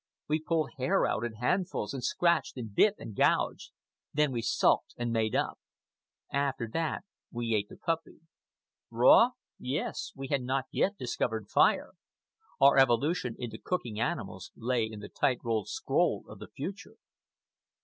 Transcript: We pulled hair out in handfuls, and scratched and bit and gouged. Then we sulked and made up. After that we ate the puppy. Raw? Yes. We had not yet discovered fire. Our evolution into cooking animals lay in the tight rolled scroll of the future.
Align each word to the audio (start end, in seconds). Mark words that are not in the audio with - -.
We 0.27 0.39
pulled 0.41 0.71
hair 0.79 1.05
out 1.05 1.23
in 1.23 1.33
handfuls, 1.33 1.93
and 1.93 2.03
scratched 2.03 2.57
and 2.57 2.73
bit 2.73 2.95
and 2.97 3.15
gouged. 3.15 3.69
Then 4.11 4.31
we 4.31 4.41
sulked 4.41 4.95
and 4.97 5.11
made 5.11 5.35
up. 5.35 5.59
After 6.31 6.67
that 6.73 7.03
we 7.31 7.53
ate 7.53 7.69
the 7.69 7.77
puppy. 7.77 8.21
Raw? 8.89 9.33
Yes. 9.59 10.11
We 10.15 10.29
had 10.29 10.41
not 10.41 10.65
yet 10.71 10.97
discovered 10.97 11.49
fire. 11.49 11.91
Our 12.59 12.79
evolution 12.79 13.35
into 13.37 13.59
cooking 13.63 13.99
animals 13.99 14.51
lay 14.55 14.85
in 14.85 15.01
the 15.01 15.07
tight 15.09 15.37
rolled 15.43 15.67
scroll 15.67 16.25
of 16.27 16.39
the 16.39 16.47
future. 16.49 16.95